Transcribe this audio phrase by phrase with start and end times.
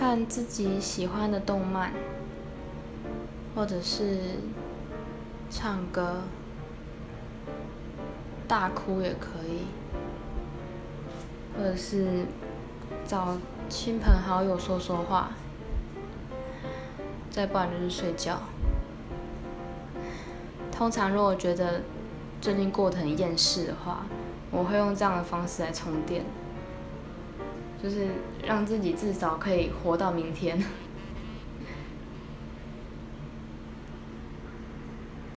[0.00, 1.92] 看自己喜欢的动漫，
[3.54, 4.16] 或者是
[5.50, 6.22] 唱歌，
[8.48, 9.66] 大哭也可以，
[11.54, 12.24] 或者是
[13.06, 13.36] 找
[13.68, 15.32] 亲朋好友说说话，
[17.30, 18.40] 再不然就是睡觉。
[20.72, 21.82] 通常如果觉得
[22.40, 24.06] 最近过得很厌世的话，
[24.50, 26.24] 我会用这样的方式来充电，
[27.82, 28.08] 就是
[28.46, 30.62] 让自己至少可以活到明天。